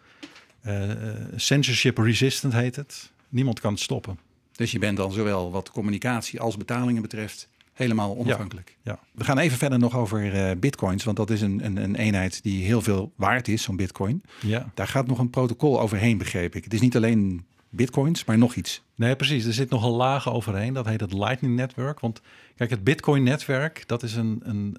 Eh, 0.60 0.90
censorship 1.36 1.98
resistant 1.98 2.52
heet 2.52 2.76
het. 2.76 3.12
Niemand 3.28 3.60
kan 3.60 3.72
het 3.72 3.82
stoppen. 3.82 4.18
Dus 4.52 4.72
je 4.72 4.78
bent 4.78 4.96
dan 4.96 5.12
zowel 5.12 5.50
wat 5.50 5.70
communicatie 5.70 6.40
als 6.40 6.56
betalingen 6.56 7.02
betreft 7.02 7.48
helemaal 7.72 8.16
onafhankelijk. 8.16 8.76
Ja. 8.82 8.98
We 9.12 9.24
gaan 9.24 9.38
even 9.38 9.58
verder 9.58 9.78
nog 9.78 9.96
over 9.96 10.34
eh, 10.34 10.56
bitcoins, 10.56 11.04
want 11.04 11.16
dat 11.16 11.30
is 11.30 11.40
een, 11.40 11.64
een, 11.64 11.76
een 11.76 11.94
eenheid 11.94 12.42
die 12.42 12.64
heel 12.64 12.82
veel 12.82 13.12
waard 13.16 13.48
is, 13.48 13.62
zo'n 13.62 13.76
bitcoin. 13.76 14.22
Ja. 14.40 14.70
Daar 14.74 14.88
gaat 14.88 15.06
nog 15.06 15.18
een 15.18 15.30
protocol 15.30 15.80
overheen, 15.80 16.18
begreep 16.18 16.54
ik. 16.54 16.64
Het 16.64 16.74
is 16.74 16.80
niet 16.80 16.96
alleen 16.96 17.44
bitcoins, 17.68 18.24
maar 18.24 18.38
nog 18.38 18.54
iets. 18.54 18.82
Nee, 18.94 19.16
precies. 19.16 19.44
Er 19.44 19.52
zit 19.52 19.70
nog 19.70 19.84
een 19.84 19.90
laag 19.90 20.32
overheen. 20.32 20.74
Dat 20.74 20.86
heet 20.86 21.00
het 21.00 21.12
Lightning 21.12 21.56
Network. 21.56 22.00
Want 22.00 22.20
kijk, 22.56 22.70
het 22.70 22.84
Bitcoin-netwerk, 22.84 23.82
dat 23.86 24.02
is 24.02 24.14
een, 24.14 24.40
een 24.44 24.76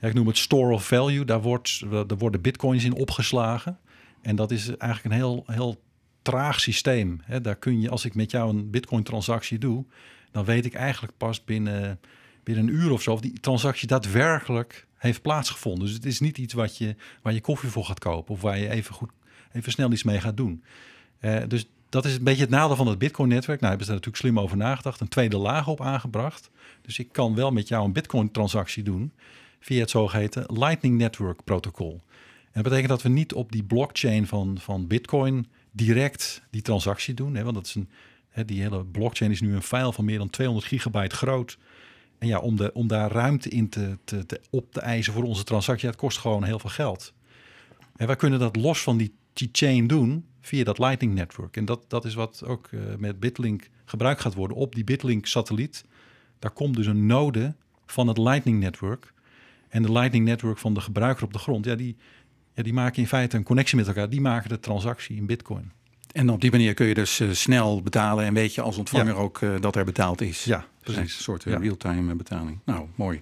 ja, 0.00 0.08
ik 0.08 0.14
noem 0.14 0.26
het 0.26 0.38
store 0.38 0.72
of 0.72 0.86
value. 0.86 1.24
Daar, 1.24 1.42
wordt, 1.42 1.90
daar 1.90 2.18
worden 2.18 2.40
bitcoins 2.40 2.84
in 2.84 2.94
opgeslagen. 2.94 3.78
En 4.22 4.36
dat 4.36 4.50
is 4.50 4.76
eigenlijk 4.76 5.04
een 5.04 5.20
heel, 5.20 5.44
heel 5.46 5.82
traag 6.22 6.60
systeem. 6.60 7.20
Daar 7.42 7.56
kun 7.56 7.80
je, 7.80 7.90
als 7.90 8.04
ik 8.04 8.14
met 8.14 8.30
jou 8.30 8.50
een 8.50 8.70
bitcoin-transactie 8.70 9.58
doe, 9.58 9.84
dan 10.30 10.44
weet 10.44 10.64
ik 10.64 10.74
eigenlijk 10.74 11.16
pas 11.16 11.44
binnen, 11.44 12.00
binnen 12.42 12.66
een 12.66 12.74
uur 12.74 12.92
of 12.92 13.02
zo 13.02 13.12
of 13.12 13.20
die 13.20 13.40
transactie 13.40 13.88
daadwerkelijk 13.88 14.86
heeft 14.96 15.22
plaatsgevonden. 15.22 15.84
Dus 15.84 15.94
het 15.94 16.04
is 16.04 16.20
niet 16.20 16.38
iets 16.38 16.54
wat 16.54 16.78
je, 16.78 16.94
waar 17.22 17.32
je 17.32 17.40
koffie 17.40 17.70
voor 17.70 17.84
gaat 17.84 17.98
kopen 17.98 18.34
of 18.34 18.40
waar 18.40 18.58
je 18.58 18.68
even, 18.68 18.94
goed, 18.94 19.10
even 19.52 19.72
snel 19.72 19.92
iets 19.92 20.02
mee 20.02 20.20
gaat 20.20 20.36
doen. 20.36 20.64
Eh, 21.18 21.42
dus 21.48 21.66
dat 21.88 22.04
is 22.04 22.16
een 22.16 22.24
beetje 22.24 22.40
het 22.40 22.50
nadeel 22.50 22.76
van 22.76 22.86
het 22.86 22.98
Bitcoin-netwerk. 22.98 23.60
Nou, 23.60 23.68
hebben 23.76 23.86
ze 23.86 23.92
daar 23.92 24.02
natuurlijk 24.04 24.34
slim 24.34 24.44
over 24.44 24.56
nagedacht, 24.56 25.00
een 25.00 25.08
tweede 25.08 25.36
laag 25.36 25.68
op 25.68 25.80
aangebracht. 25.80 26.50
Dus 26.82 26.98
ik 26.98 27.12
kan 27.12 27.34
wel 27.34 27.50
met 27.50 27.68
jou 27.68 27.84
een 27.84 27.92
Bitcoin-transactie 27.92 28.82
doen 28.82 29.12
via 29.60 29.80
het 29.80 29.90
zogeheten 29.90 30.44
Lightning 30.46 30.98
Network 30.98 31.44
protocol. 31.44 32.02
En 32.44 32.62
dat 32.62 32.62
betekent 32.62 32.88
dat 32.88 33.02
we 33.02 33.08
niet 33.08 33.34
op 33.34 33.52
die 33.52 33.64
blockchain 33.64 34.26
van, 34.26 34.58
van 34.60 34.86
Bitcoin 34.86 35.46
direct 35.70 36.42
die 36.50 36.62
transactie 36.62 37.14
doen. 37.14 37.34
Hè, 37.34 37.42
want 37.42 37.54
dat 37.54 37.66
is 37.66 37.74
een, 37.74 37.88
hè, 38.28 38.44
die 38.44 38.60
hele 38.60 38.84
blockchain 38.84 39.30
is 39.30 39.40
nu 39.40 39.54
een 39.54 39.62
file 39.62 39.92
van 39.92 40.04
meer 40.04 40.18
dan 40.18 40.30
200 40.30 40.68
gigabyte 40.68 41.16
groot. 41.16 41.58
En 42.18 42.28
ja, 42.28 42.38
om, 42.38 42.56
de, 42.56 42.72
om 42.72 42.86
daar 42.86 43.12
ruimte 43.12 43.48
in 43.48 43.68
te, 43.68 43.98
te, 44.04 44.40
op 44.50 44.72
te 44.72 44.80
eisen 44.80 45.12
voor 45.12 45.22
onze 45.22 45.44
transactie, 45.44 45.88
dat 45.88 45.96
kost 45.96 46.18
gewoon 46.18 46.44
heel 46.44 46.58
veel 46.58 46.70
geld. 46.70 47.12
En 47.96 48.06
wij 48.06 48.16
kunnen 48.16 48.38
dat 48.38 48.56
los 48.56 48.82
van 48.82 48.96
die, 48.96 49.14
chain 49.52 49.86
doen 49.86 50.26
via 50.40 50.64
dat 50.64 50.78
Lightning 50.78 51.14
Network. 51.14 51.56
En 51.56 51.64
dat, 51.64 51.84
dat 51.88 52.04
is 52.04 52.14
wat 52.14 52.42
ook 52.44 52.68
uh, 52.70 52.80
met 52.98 53.20
Bitlink 53.20 53.68
gebruikt 53.84 54.20
gaat 54.20 54.34
worden. 54.34 54.56
Op 54.56 54.74
die 54.74 54.84
Bitlink-satelliet, 54.84 55.84
daar 56.38 56.50
komt 56.50 56.76
dus 56.76 56.86
een 56.86 57.06
node 57.06 57.54
van 57.86 58.08
het 58.08 58.18
Lightning 58.18 58.60
Network. 58.60 59.12
En 59.76 59.82
de 59.82 59.92
Lightning 59.92 60.24
Network 60.24 60.58
van 60.58 60.74
de 60.74 60.80
gebruiker 60.80 61.24
op 61.24 61.32
de 61.32 61.38
grond, 61.38 61.64
ja, 61.64 61.74
die, 61.74 61.96
ja, 62.54 62.62
die 62.62 62.72
maken 62.72 63.02
in 63.02 63.08
feite 63.08 63.36
een 63.36 63.42
connectie 63.42 63.76
met 63.76 63.86
elkaar. 63.86 64.08
Die 64.08 64.20
maken 64.20 64.48
de 64.48 64.60
transactie 64.60 65.16
in 65.16 65.26
Bitcoin. 65.26 65.72
En 66.12 66.30
op 66.30 66.40
die 66.40 66.50
manier 66.50 66.74
kun 66.74 66.86
je 66.86 66.94
dus 66.94 67.20
uh, 67.20 67.32
snel 67.32 67.82
betalen 67.82 68.24
en 68.24 68.34
weet 68.34 68.54
je 68.54 68.60
als 68.60 68.76
ontvanger 68.76 69.14
ja. 69.14 69.20
ook 69.20 69.40
uh, 69.40 69.50
dat 69.60 69.76
er 69.76 69.84
betaald 69.84 70.20
is. 70.20 70.44
Ja, 70.44 70.66
precies. 70.80 71.00
Een 71.00 71.22
soort 71.22 71.42
ja. 71.42 71.58
real-time 71.58 72.14
betaling. 72.14 72.58
Nou, 72.64 72.86
mooi. 72.94 73.20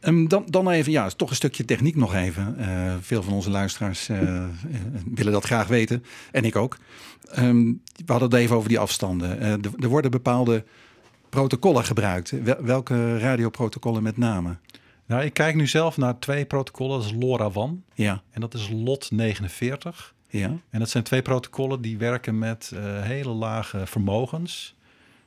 Um, 0.00 0.28
dan, 0.28 0.44
dan 0.46 0.70
even, 0.70 0.92
ja, 0.92 1.08
toch 1.08 1.30
een 1.30 1.36
stukje 1.36 1.64
techniek 1.64 1.96
nog 1.96 2.14
even. 2.14 2.56
Uh, 2.58 2.94
veel 3.00 3.22
van 3.22 3.32
onze 3.32 3.50
luisteraars 3.50 4.06
willen 5.14 5.32
dat 5.32 5.44
graag 5.44 5.66
weten. 5.66 6.04
En 6.32 6.44
ik 6.44 6.56
ook. 6.56 6.76
Um, 7.38 7.82
we 8.06 8.12
hadden 8.12 8.30
het 8.30 8.38
even 8.38 8.56
over 8.56 8.68
die 8.68 8.78
afstanden. 8.78 9.62
Er 9.80 9.88
worden 9.88 10.10
bepaalde 10.10 10.64
protocollen 11.28 11.84
gebruikt. 11.84 12.32
Welke 12.60 13.18
radioprotocollen 13.18 14.02
met 14.02 14.16
name? 14.16 14.56
Nou, 15.08 15.22
ik 15.22 15.32
kijk 15.32 15.54
nu 15.54 15.66
zelf 15.66 15.96
naar 15.96 16.18
twee 16.18 16.44
protocollen. 16.44 16.98
Dat 16.98 17.06
is 17.06 17.16
LoRaWAN. 17.18 17.84
Ja. 17.94 18.22
En 18.30 18.40
dat 18.40 18.54
is 18.54 18.68
LOT 18.70 19.10
49. 19.10 20.14
Ja. 20.28 20.56
En 20.70 20.78
dat 20.78 20.90
zijn 20.90 21.04
twee 21.04 21.22
protocollen 21.22 21.80
die 21.80 21.98
werken 21.98 22.38
met 22.38 22.70
uh, 22.74 23.02
hele 23.02 23.30
lage 23.30 23.86
vermogens. 23.86 24.74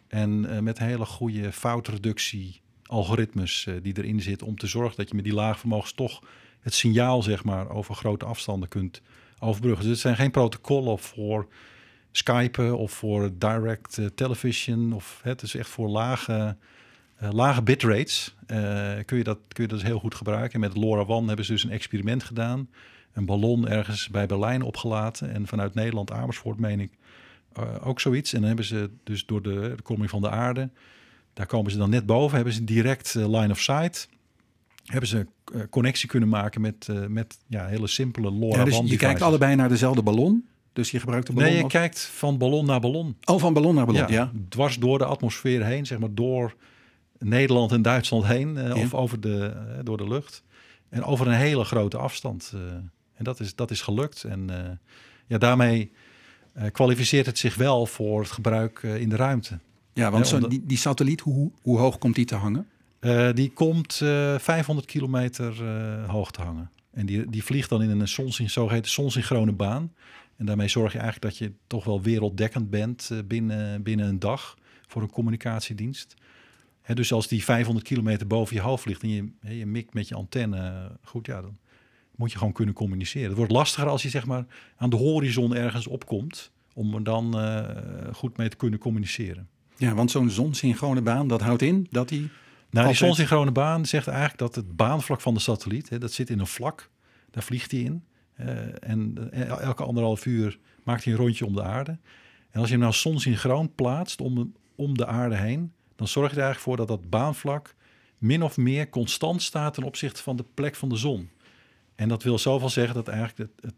En 0.08 0.46
uh, 0.50 0.60
met 0.60 0.80
hele 0.80 1.06
goede 1.06 1.52
foutreductie 1.52 2.62
algoritmes 2.86 3.66
uh, 3.66 3.76
die 3.82 3.98
erin 3.98 4.22
zitten 4.22 4.48
om 4.48 4.58
te 4.58 4.68
zorgen 4.68 4.98
dat 4.98 5.10
je 5.10 5.16
met 5.16 5.24
die 5.24 5.34
lage 5.34 5.60
vermogens 5.60 5.94
toch 5.94 6.22
het 6.60 6.74
signaal 6.74 7.24
zeg 7.24 7.44
maar 7.44 7.70
over 7.70 7.96
grote 7.96 8.26
afstanden 8.26 8.70
kunt 8.70 9.02
overbruggen. 9.40 9.82
Dus 9.82 9.92
het 9.92 10.02
zijn 10.02 10.16
geen 10.16 10.32
protocollen 10.32 11.00
voor 11.00 11.48
Skype 12.12 12.76
of 12.76 12.92
voor 12.92 13.32
direct 13.38 14.00
television 14.16 14.94
of 14.94 15.20
het 15.24 15.42
is 15.42 15.56
echt 15.56 15.70
voor 15.70 15.90
lage 15.90 16.56
lage 17.30 17.62
bitrates 17.62 18.36
uh, 18.48 18.58
kun, 19.06 19.18
je 19.18 19.24
dat, 19.24 19.38
kun 19.48 19.64
je 19.64 19.70
dat 19.70 19.82
heel 19.82 20.00
goed 20.00 20.16
gebruiken. 20.16 20.54
En 20.54 20.60
met 20.60 20.76
LoRaWAN 20.76 21.28
hebben 21.28 21.46
ze 21.46 21.52
dus 21.52 21.64
een 21.64 21.72
experiment 21.72 22.24
gedaan. 22.24 22.70
Een 23.14 23.26
ballon 23.26 23.68
ergens 23.68 24.10
bij 24.10 24.26
Berlijn 24.26 24.62
opgelaten. 24.62 25.34
En 25.34 25.48
vanuit 25.48 25.74
Nederland, 25.74 26.12
Amersfoort, 26.12 26.60
meen 26.60 26.80
ik, 26.80 26.92
uh, 27.60 27.88
ook 27.88 28.00
zoiets. 28.00 28.34
En 28.34 28.40
dan 28.40 28.48
hebben 28.48 28.66
ze 28.66 28.90
dus 29.04 29.26
door 29.26 29.42
de, 29.42 29.74
de 29.76 29.82
koming 29.82 30.10
van 30.10 30.22
de 30.22 30.30
aarde... 30.30 30.70
daar 31.34 31.46
komen 31.46 31.72
ze 31.72 31.78
dan 31.78 31.90
net 31.90 32.06
boven, 32.06 32.36
hebben 32.36 32.54
ze 32.54 32.64
direct 32.64 33.14
line 33.14 33.50
of 33.50 33.60
sight... 33.60 34.10
hebben 34.86 35.10
ze 35.10 35.28
connectie 35.70 36.10
kunnen 36.10 36.30
maken 36.30 36.62
met, 36.62 36.88
met 37.08 37.38
ja, 37.48 37.66
hele 37.66 37.88
simpele 37.88 38.32
LoRaWAN 38.32 38.72
ja, 38.72 38.82
dus 38.82 38.92
je 38.92 38.98
kijkt 38.98 39.22
allebei 39.22 39.56
naar 39.56 39.70
dezelfde 39.70 40.04
ballon... 40.04 40.46
Dus 40.74 40.92
je 40.92 41.00
gebruikt 41.00 41.28
de 41.28 41.34
ballon? 41.34 41.52
Nee, 41.52 41.62
je 41.62 41.68
kijkt 41.68 42.00
van 42.00 42.38
ballon 42.38 42.66
naar 42.66 42.80
ballon. 42.80 43.18
Oh, 43.26 43.40
van 43.40 43.54
ballon 43.54 43.76
naar 43.76 43.86
ballon, 43.86 44.02
ja. 44.02 44.08
ja. 44.08 44.32
Dwars 44.50 44.76
door 44.76 44.98
de 44.98 45.06
atmosfeer 45.06 45.66
heen, 45.66 45.86
zeg 45.86 46.00
maar 46.00 46.14
door 46.14 46.56
Nederland 47.24 47.72
en 47.72 47.82
Duitsland 47.82 48.26
heen, 48.26 48.56
uh, 48.56 48.68
ja. 48.68 48.76
of 48.76 48.94
over 48.94 49.22
de, 49.22 49.54
uh, 49.56 49.80
door 49.84 49.98
de 49.98 50.08
lucht. 50.08 50.44
En 50.90 51.04
over 51.04 51.28
een 51.28 51.34
hele 51.34 51.64
grote 51.64 51.98
afstand. 51.98 52.52
Uh, 52.56 52.62
en 53.14 53.24
dat 53.24 53.40
is, 53.40 53.56
dat 53.56 53.72
is 53.72 53.82
gelukt. 53.82 54.24
En 54.24 54.50
ja, 55.28 55.38
daarmee 55.38 55.92
kwalificeert 56.72 57.26
het 57.26 57.38
zich 57.38 57.56
wel 57.56 57.86
voor 57.86 58.20
het 58.20 58.32
gebruik 58.32 58.84
in 58.84 59.10
de 59.10 59.16
ruimte. 59.16 59.60
Ja, 59.94 60.12
want 60.12 60.28
zo, 60.28 60.48
die, 60.48 60.66
die 60.66 60.78
satelliet, 60.78 61.22
hoe, 61.22 61.52
hoe 61.62 61.78
hoog 61.78 61.98
komt 61.98 62.16
die 62.16 62.26
te 62.26 62.36
hangen? 62.36 62.68
die 63.34 63.52
komt 63.52 63.94
500 64.38 64.88
kilometer 64.88 65.64
hoog 66.08 66.32
te 66.32 66.42
hangen. 66.42 66.72
En 66.92 67.06
die, 67.06 67.30
die 67.30 67.44
vliegt 67.44 67.70
dan 67.70 67.82
in 67.82 68.00
een 68.00 68.08
zonsyn, 68.08 68.50
zogeheten 68.50 68.92
zonsynchrone 68.92 69.52
baan. 69.52 69.94
En 70.38 70.46
daarmee 70.46 70.68
zorg 70.68 70.94
je 70.94 71.00
eigenlijk 71.00 71.34
dat 71.34 71.48
je 71.48 71.54
toch 71.68 71.84
wel 71.84 72.02
werelddekkend 72.02 72.70
bent 72.70 73.12
binnen, 73.26 73.84
binnen 73.84 74.08
een 74.08 74.20
dag 74.20 74.58
voor 74.88 75.02
een 75.02 75.10
communicatiedienst. 75.10 76.16
He, 76.82 76.96
dus 76.96 77.14
als 77.14 77.28
die 77.28 77.44
500 77.44 77.86
kilometer 77.86 78.28
boven 78.28 78.56
je 78.56 78.62
hoofd 78.62 78.84
vliegt 78.84 79.02
en 79.02 79.10
je, 79.10 79.32
he, 79.40 79.52
je 79.52 79.66
mikt 79.66 79.94
met 79.94 80.08
je 80.08 80.16
antenne, 80.16 80.92
goed, 81.04 81.26
ja, 81.26 81.42
dan 81.42 81.58
moet 82.16 82.32
je 82.32 82.38
gewoon 82.38 82.54
kunnen 82.54 82.76
communiceren. 82.76 83.28
Het 83.28 83.38
wordt 83.38 83.52
lastiger 83.52 83.90
als 83.90 84.02
je 84.02 84.10
zeg 84.10 84.26
maar 84.26 84.46
aan 84.76 84.90
de 84.90 84.96
horizon 84.96 85.56
ergens 85.56 85.88
opkomt, 85.88 86.52
om 86.74 86.96
er 86.96 87.04
dan 87.04 87.40
uh, 87.40 87.70
goed 88.14 88.38
mee 88.38 88.50
te 88.50 88.56
kunnen 88.56 88.80
communiceren. 88.80 89.50
Ja, 89.78 89.94
want 89.94 90.12
zo'n 90.12 90.30
zonsynchrone 90.30 91.02
baan, 91.02 91.28
dat 91.28 91.42
houdt 91.42 91.62
in 91.62 91.88
dat 91.90 92.10
die... 92.10 92.30
Nou, 92.70 92.88
die 92.88 92.96
zonsynchrone 92.96 93.52
baan 93.52 93.86
zegt 93.86 94.08
eigenlijk 94.08 94.40
dat 94.40 94.56
het 94.56 94.76
baanvlak 94.76 95.22
van 95.22 95.34
de 95.34 95.40
satelliet, 95.40 96.02
dat 96.02 96.12
zit 96.12 96.30
in 96.30 96.40
een 96.40 96.48
vlak, 96.48 96.90
daar 97.32 97.44
vliegt 97.44 97.72
hij 97.72 97.80
in. 97.80 98.04
Uh, 98.40 98.50
en 98.90 99.32
elke 99.60 99.84
anderhalf 99.84 100.26
uur 100.26 100.60
maakt 100.84 101.04
hij 101.04 101.14
een 101.14 101.20
rondje 101.20 101.46
om 101.46 101.56
de 101.56 101.64
aarde. 101.64 101.92
En 102.52 102.60
als 102.60 102.66
je 102.66 102.74
hem 102.74 102.82
nou 102.82 102.94
zonsynchroon 102.94 103.76
plaatst 103.76 104.22
om, 104.22 104.54
om 104.76 104.98
de 104.98 105.06
aarde 105.06 105.36
heen, 105.36 105.74
dan 106.02 106.10
zorg 106.10 106.30
je 106.30 106.36
er 106.38 106.44
eigenlijk 106.44 106.78
voor 106.78 106.88
dat 106.88 106.88
dat 106.88 107.10
baanvlak 107.10 107.76
min 108.18 108.44
of 108.44 108.58
meer 108.58 108.90
constant 108.90 109.42
staat 109.42 109.74
ten 109.74 109.84
opzichte 109.84 110.22
van 110.22 110.36
de 110.36 110.46
plek 110.54 110.76
van 110.76 110.90
de 110.90 110.96
zon. 110.96 111.30
En 111.96 112.10
dat 112.10 112.24
wil 112.24 112.40
zoveel 112.40 112.70
zeggen 112.70 112.96
dat 112.96 113.08
eigenlijk 113.08 113.50
het, 113.62 113.74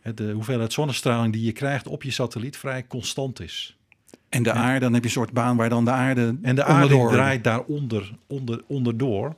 het, 0.00 0.16
de 0.16 0.30
hoeveelheid 0.30 0.72
zonnestraling 0.72 1.32
die 1.32 1.44
je 1.44 1.52
krijgt 1.52 1.86
op 1.86 2.02
je 2.02 2.10
satelliet 2.10 2.56
vrij 2.56 2.86
constant 2.86 3.40
is. 3.40 3.78
En 4.28 4.42
de 4.42 4.52
aarde, 4.52 4.80
dan 4.80 4.92
heb 4.92 5.02
je 5.02 5.08
een 5.08 5.14
soort 5.14 5.32
baan 5.32 5.56
waar 5.56 5.68
dan 5.68 5.84
de 5.84 5.90
aarde. 5.90 6.36
En 6.42 6.54
de 6.54 6.64
aarde 6.64 6.94
onderdoor... 6.94 7.12
draait 7.12 7.44
daaronder 7.44 8.16
onder, 8.26 8.62
onderdoor. 8.66 9.36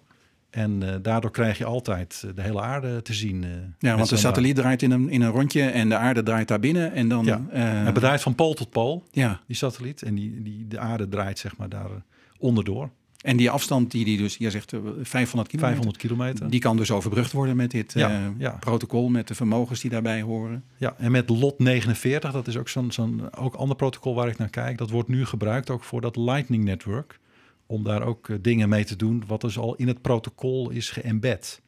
En 0.50 0.80
uh, 0.82 0.94
daardoor 1.02 1.30
krijg 1.30 1.58
je 1.58 1.64
altijd 1.64 2.26
de 2.34 2.42
hele 2.42 2.60
aarde 2.60 3.02
te 3.02 3.14
zien. 3.14 3.42
Uh, 3.42 3.50
ja, 3.78 3.96
want 3.96 4.08
de 4.08 4.16
satelliet 4.16 4.56
draait 4.56 4.82
in 4.82 4.90
een, 4.90 5.08
in 5.08 5.22
een 5.22 5.30
rondje 5.30 5.62
en 5.62 5.88
de 5.88 5.96
aarde 5.96 6.22
draait 6.22 6.48
daar 6.48 6.60
binnen. 6.60 6.92
En 6.92 7.08
dan, 7.08 7.24
ja. 7.24 7.40
uh, 7.52 7.84
het 7.84 7.94
bedrijft 7.94 8.22
van 8.22 8.34
pool 8.34 8.54
tot 8.54 8.70
pool, 8.70 9.04
ja. 9.10 9.40
die 9.46 9.56
satelliet. 9.56 10.02
En 10.02 10.14
die, 10.14 10.42
die, 10.42 10.68
de 10.68 10.78
aarde 10.78 11.08
draait 11.08 11.38
zeg 11.38 11.56
maar 11.56 11.68
daar 11.68 11.90
onderdoor. 12.38 12.90
En 13.26 13.36
die 13.36 13.50
afstand 13.50 13.90
die 13.90 14.04
die 14.04 14.18
dus, 14.18 14.36
jij 14.36 14.50
zegt 14.50 14.70
500 14.70 15.48
kilometer. 15.48 15.58
500 15.58 15.96
kilometer. 15.96 16.50
Die 16.50 16.60
kan 16.60 16.76
dus 16.76 16.90
overbrugd 16.90 17.32
worden 17.32 17.56
met 17.56 17.70
dit 17.70 17.92
ja, 17.92 18.20
uh, 18.20 18.26
ja. 18.38 18.50
protocol, 18.50 19.08
met 19.08 19.28
de 19.28 19.34
vermogens 19.34 19.80
die 19.80 19.90
daarbij 19.90 20.22
horen. 20.22 20.64
Ja, 20.76 20.94
en 20.98 21.10
met 21.10 21.28
LOT 21.28 21.58
49, 21.58 22.32
dat 22.32 22.48
is 22.48 22.56
ook 22.56 22.68
zo'n 22.68 22.92
zo'n 22.92 23.34
ook 23.34 23.54
ander 23.54 23.76
protocol 23.76 24.14
waar 24.14 24.28
ik 24.28 24.38
naar 24.38 24.48
kijk. 24.48 24.78
Dat 24.78 24.90
wordt 24.90 25.08
nu 25.08 25.24
gebruikt 25.24 25.70
ook 25.70 25.84
voor 25.84 26.00
dat 26.00 26.16
Lightning 26.16 26.64
Network. 26.64 27.20
Om 27.66 27.84
daar 27.84 28.02
ook 28.02 28.28
uh, 28.28 28.36
dingen 28.40 28.68
mee 28.68 28.84
te 28.84 28.96
doen, 28.96 29.22
wat 29.26 29.40
dus 29.40 29.58
al 29.58 29.74
in 29.74 29.88
het 29.88 30.02
protocol 30.02 30.70
is 30.70 30.90
geëmbed. 30.90 31.62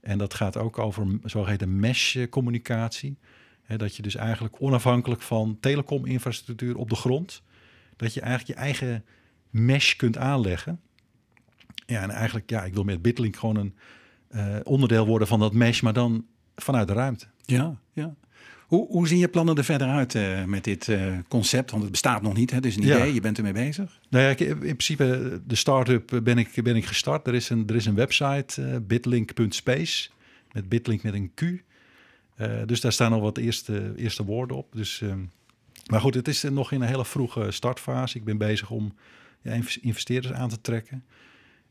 En 0.00 0.18
dat 0.18 0.34
gaat 0.34 0.56
ook 0.56 0.78
over 0.78 1.06
zogeheten 1.24 1.80
mesh-communicatie. 1.80 3.16
dat 3.76 3.96
je 3.96 4.02
dus 4.02 4.14
eigenlijk 4.14 4.54
onafhankelijk 4.58 5.22
van 5.22 5.56
telecominfrastructuur 5.60 6.76
op 6.76 6.90
de 6.90 6.96
grond, 6.96 7.42
dat 7.96 8.14
je 8.14 8.20
eigenlijk 8.20 8.58
je 8.58 8.64
eigen 8.64 9.04
mesh 9.50 9.94
kunt 9.94 10.16
aanleggen. 10.16 10.80
Ja, 11.86 12.02
en 12.02 12.10
eigenlijk, 12.10 12.50
ja, 12.50 12.64
ik 12.64 12.74
wil 12.74 12.84
met 12.84 13.02
BitLink 13.02 13.36
gewoon 13.36 13.56
een 13.56 13.74
uh, 14.30 14.56
onderdeel 14.64 15.06
worden 15.06 15.28
van 15.28 15.38
dat 15.38 15.52
mesh, 15.52 15.80
maar 15.80 15.92
dan 15.92 16.26
vanuit 16.56 16.88
de 16.88 16.94
ruimte. 16.94 17.26
Ja, 17.44 17.76
ja. 17.92 18.14
Hoe, 18.66 18.86
hoe 18.86 19.08
zien 19.08 19.18
je 19.18 19.28
plannen 19.28 19.56
er 19.56 19.64
verder 19.64 19.88
uit 19.88 20.14
uh, 20.14 20.44
met 20.44 20.64
dit 20.64 20.86
uh, 20.86 21.18
concept? 21.28 21.70
Want 21.70 21.82
het 21.82 21.92
bestaat 21.92 22.22
nog 22.22 22.34
niet, 22.34 22.50
hè? 22.50 22.56
het 22.56 22.66
is 22.66 22.76
een 22.76 22.82
idee, 22.82 23.14
je 23.14 23.20
bent 23.20 23.36
ermee 23.36 23.52
bezig. 23.52 24.00
Nou 24.08 24.24
ja, 24.24 24.36
in 24.46 24.58
principe, 24.58 25.40
de 25.46 25.54
start-up 25.54 26.20
ben 26.22 26.38
ik, 26.38 26.62
ben 26.62 26.76
ik 26.76 26.84
gestart. 26.84 27.26
Er 27.26 27.34
is 27.34 27.48
een, 27.48 27.66
er 27.66 27.74
is 27.74 27.86
een 27.86 27.94
website, 27.94 28.82
bitlink.space, 28.86 30.10
met 30.52 30.68
bitlink 30.68 31.02
met 31.02 31.14
een 31.14 31.32
Q. 31.34 31.42
dus 32.66 32.80
daar 32.80 32.92
staan 32.92 33.12
al 33.12 33.20
wat 33.20 33.38
eerste, 33.38 33.92
eerste 33.96 34.24
woorden 34.24 34.56
op. 34.56 34.66
Dus, 34.72 35.02
maar 35.86 36.00
goed, 36.00 36.14
het 36.14 36.28
is 36.28 36.42
nog 36.42 36.72
in 36.72 36.80
een 36.80 36.88
hele 36.88 37.04
vroege 37.04 37.50
startfase. 37.50 38.16
Ik 38.16 38.24
ben 38.24 38.38
bezig 38.38 38.70
om 38.70 38.94
ja, 39.42 39.58
investeerders 39.80 40.34
aan 40.34 40.48
te 40.48 40.60
trekken. 40.60 41.04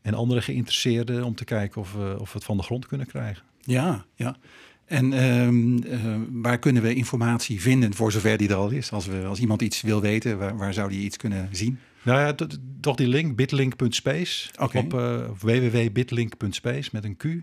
En 0.02 0.14
andere 0.14 0.42
geïnteresseerden 0.42 1.24
om 1.24 1.34
te 1.34 1.44
kijken 1.44 1.80
of 1.80 1.92
we, 1.92 2.16
of 2.18 2.32
we 2.32 2.38
het 2.38 2.44
van 2.44 2.56
de 2.56 2.62
grond 2.62 2.86
kunnen 2.86 3.06
krijgen. 3.06 3.42
Ja, 3.60 4.04
ja. 4.14 4.36
En 4.84 5.24
um, 5.24 5.84
uh, 5.84 6.16
waar 6.30 6.58
kunnen 6.58 6.82
we 6.82 6.94
informatie 6.94 7.60
vinden, 7.60 7.94
voor 7.94 8.12
zover 8.12 8.36
die 8.36 8.48
er 8.48 8.54
al 8.54 8.70
is? 8.70 8.92
Als, 8.92 9.06
we, 9.06 9.24
als 9.24 9.40
iemand 9.40 9.62
iets 9.62 9.80
wil 9.80 10.00
weten, 10.00 10.38
waar, 10.38 10.56
waar 10.56 10.74
zou 10.74 10.88
die 10.90 11.00
iets 11.00 11.16
kunnen 11.16 11.48
zien? 11.52 11.78
Nou 12.02 12.20
ja, 12.20 12.46
toch 12.80 12.96
die 12.96 13.08
link, 13.08 13.36
bitlink.space. 13.36 14.50
Okay. 14.58 14.82
Op 14.82 14.94
uh, 14.94 15.30
www.bitlink.space 15.40 16.88
met 16.92 17.04
een 17.04 17.16
Q. 17.16 17.24
Uh, 17.24 17.42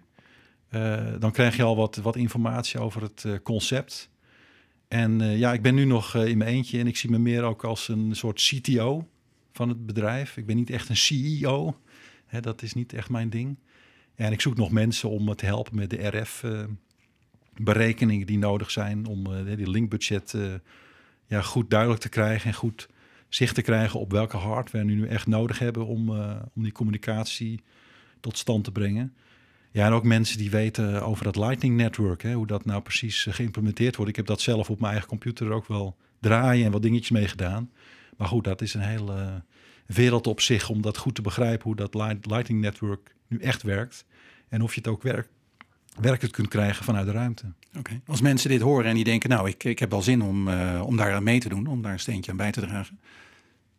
dan 1.20 1.32
krijg 1.32 1.56
je 1.56 1.64
al 1.64 1.76
wat, 1.76 1.96
wat 1.96 2.16
informatie 2.16 2.80
over 2.80 3.02
het 3.02 3.42
concept. 3.44 4.10
En 4.88 5.38
ja, 5.38 5.54
ik 5.54 5.62
ben 5.62 5.76
nu 5.76 5.86
nog 5.86 6.16
in 6.16 6.38
mijn 6.38 6.50
eentje 6.50 6.80
en 6.80 6.88
ik 6.88 6.98
zie 6.98 7.10
me 7.10 7.18
meer 7.18 7.44
ook 7.44 7.64
als 7.64 7.88
een 7.88 8.16
soort 8.16 8.42
CTO 8.42 9.08
van 9.58 9.70
het 9.70 9.86
bedrijf. 9.86 10.38
Ik 10.38 10.46
ben 10.46 10.56
niet 10.56 10.70
echt 10.70 10.90
een 10.90 10.98
CEO. 10.98 11.78
Dat 12.42 12.62
is 12.62 12.74
niet 12.74 12.94
echt 12.94 13.10
mijn 13.10 13.30
ding. 13.30 13.58
En 14.16 14.32
ik 14.32 14.42
zoek 14.42 14.58
nog 14.58 14.72
mensen 14.72 15.10
om 15.10 15.24
me 15.24 15.36
te 15.36 15.46
helpen 15.46 15.76
met 15.76 15.90
de 15.90 16.08
RF-berekeningen 16.08 18.22
uh, 18.22 18.28
die 18.28 18.38
nodig 18.38 18.72
zijn 18.72 19.06
om 19.06 19.28
uh, 19.28 19.56
die 19.56 19.70
linkbudget 19.70 20.34
uh, 20.34 20.54
ja, 21.26 21.42
goed 21.42 21.70
duidelijk 21.70 22.02
te 22.02 22.10
krijgen 22.10 22.48
en 22.48 22.56
goed 22.56 22.90
zicht 23.30 23.56
te 23.56 23.62
krijgen 23.62 24.00
op 24.00 24.12
welke 24.12 24.38
hardware 24.38 24.86
we 24.86 24.92
nu 24.92 25.08
echt 25.08 25.28
nodig 25.28 25.60
hebben 25.60 25.86
om, 25.86 26.10
om 26.56 26.64
die 26.64 26.72
communicatie 26.72 27.62
tot 28.20 28.38
stand 28.38 28.64
te 28.64 28.72
brengen. 28.72 29.14
Ja, 29.72 29.86
en 29.86 29.92
ook 29.92 30.04
mensen 30.04 30.38
die 30.38 30.50
weten 30.50 31.04
over 31.04 31.24
dat 31.24 31.36
Lightning 31.36 31.76
Network, 31.76 32.22
hè, 32.22 32.34
hoe 32.34 32.48
dat 32.48 32.66
nou 32.66 32.82
precies 32.82 33.28
geïmplementeerd 33.30 33.96
wordt. 33.96 34.12
Ik 34.12 34.18
heb 34.18 34.26
dat 34.26 34.42
zelf 34.42 34.70
op 34.70 34.80
mijn 34.80 34.92
eigen 34.92 35.10
computer 35.10 35.52
ook 35.52 35.68
wel 35.68 35.98
draaien 36.20 36.66
en 36.66 36.72
wat 36.72 36.82
dingetjes 36.82 37.10
mee 37.10 37.28
gedaan. 37.28 37.70
Maar 38.18 38.28
goed, 38.28 38.44
dat 38.44 38.62
is 38.62 38.74
een 38.74 38.82
hele 38.82 39.44
wereld 39.86 40.28
op 40.28 40.42
zich 40.42 40.70
om 40.70 40.82
dat 40.82 40.98
goed 40.98 41.16
te 41.16 41.22
begrijpen 41.22 41.64
hoe 41.64 41.76
dat 41.76 41.94
Lightning 42.22 42.62
Network 42.62 43.16
nu 43.28 43.40
echt 43.40 43.64
werkt. 43.64 44.06
En 44.50 44.62
of 44.62 44.74
je 44.74 44.80
het 44.80 44.90
ook 44.90 45.04
werk, 45.04 45.28
werkend 46.00 46.32
kunt 46.32 46.48
krijgen 46.48 46.86
vanuit 46.86 47.06
de 47.06 47.12
ruimte. 47.12 47.46
Oké. 47.68 47.80
Okay. 47.80 48.02
Als 48.06 48.22
mensen 48.22 48.50
dit 48.50 48.62
horen 48.62 48.86
en 48.86 48.96
die 48.96 49.04
denken, 49.04 49.30
nou, 49.30 49.50
ik, 49.50 49.64
ik 49.64 49.80
heb 49.80 49.92
wel 49.92 50.02
zin 50.02 50.22
om, 50.22 50.48
uh, 50.48 50.82
om 50.86 50.98
daar 50.98 51.14
aan 51.14 51.24
mee 51.24 51.40
te 51.40 51.50
doen, 51.50 51.68
om 51.68 51.82
daar 51.82 51.92
een 51.92 52.00
steentje 52.00 52.32
aan 52.32 52.38
bij 52.38 52.52
te 52.52 52.62
dragen. 52.62 53.00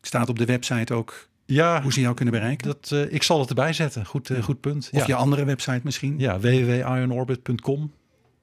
Staat 0.03 0.29
op 0.29 0.39
de 0.39 0.45
website 0.45 0.95
ook 0.95 1.29
Ja, 1.45 1.83
Hoe 1.83 1.93
ze 1.93 2.01
jou 2.01 2.15
kunnen 2.15 2.35
bereiken? 2.35 2.67
dat, 2.67 2.91
eh, 2.93 3.13
ik 3.13 3.23
zal 3.23 3.41
het 3.41 3.49
erbij 3.49 3.73
zetten. 3.73 4.07
Goed, 4.07 4.31
eh, 4.31 4.43
goed 4.43 4.61
punt. 4.61 4.89
Of 4.93 5.01
ja. 5.01 5.07
je 5.07 5.15
andere 5.15 5.45
website 5.45 5.81
misschien? 5.83 6.19
Ja, 6.19 6.39
www.ionorbit.com. 6.41 7.93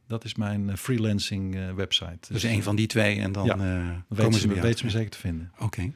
Dat 0.07 0.23
is 0.23 0.35
mijn 0.35 0.69
eh, 0.69 0.75
freelancing 0.75 1.55
eh, 1.55 1.73
website. 1.73 2.33
Dus 2.33 2.43
een 2.43 2.63
van 2.63 2.75
die 2.75 2.87
twee 2.87 3.19
en 3.19 3.31
dan 3.31 3.45
Ja, 3.45 3.53
eh, 3.53 3.57
komen 3.59 4.03
weten 4.07 4.33
ze 4.39 4.47
me, 4.47 4.53
weten 4.53 4.77
ze 4.77 4.85
me 4.85 4.91
terecht. 4.91 4.91
zeker 4.91 5.09
te 5.09 5.17
vinden. 5.17 5.51
Oké. 5.59 5.91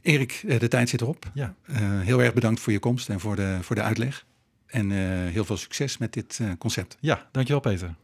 Erik, 0.00 0.44
de 0.58 0.68
tijd 0.68 0.88
zit 0.88 1.00
erop. 1.00 1.30
Ja, 1.34 1.54
heel 2.02 2.22
erg 2.22 2.34
bedankt 2.34 2.60
voor 2.60 2.72
je 2.72 2.78
komst 2.78 3.08
en 3.08 3.20
voor 3.20 3.36
de, 3.36 3.58
voor 3.60 3.76
de 3.76 3.82
uitleg. 3.82 4.26
En 4.66 4.90
heel 5.28 5.44
veel 5.44 5.56
succes 5.56 5.98
met 5.98 6.12
dit 6.12 6.40
concept. 6.58 6.96
ja 7.00 7.28
dankjewel 7.32 7.60
Peter. 7.62 7.94